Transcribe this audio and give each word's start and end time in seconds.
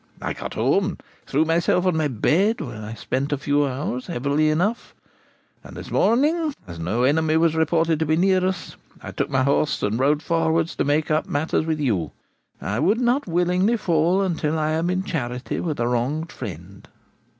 I 0.19 0.33
got 0.33 0.55
home 0.55 0.83
and 0.85 1.03
threw 1.27 1.45
myself 1.45 1.85
on 1.85 1.95
my 1.95 2.07
bed, 2.07 2.59
where 2.59 2.81
I 2.83 2.95
spent 2.95 3.31
a 3.31 3.37
few 3.37 3.67
hours 3.67 4.07
heavily 4.07 4.49
enough; 4.49 4.95
and 5.63 5.77
this 5.77 5.91
morning, 5.91 6.55
as 6.65 6.79
no 6.79 7.03
enemy 7.03 7.37
was 7.37 7.53
reported 7.55 7.99
to 7.99 8.05
be 8.07 8.17
near 8.17 8.43
us, 8.43 8.77
I 8.99 9.11
took 9.11 9.29
my 9.29 9.43
horse 9.43 9.83
and 9.83 9.99
rode 9.99 10.23
forward 10.23 10.69
to 10.69 10.83
make 10.83 11.11
up 11.11 11.27
matters 11.27 11.67
with 11.67 11.79
you. 11.79 12.13
I 12.59 12.79
would 12.79 12.99
not 12.99 13.27
willingly 13.27 13.77
fall 13.77 14.23
until 14.23 14.57
I 14.57 14.71
am 14.71 14.89
in 14.89 15.03
charity 15.03 15.59
with 15.59 15.79
a 15.79 15.87
wronged 15.87 16.31
friend.' 16.31 16.87